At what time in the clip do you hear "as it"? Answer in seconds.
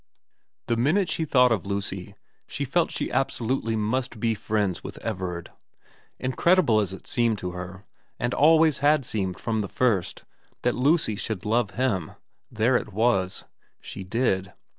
6.79-7.05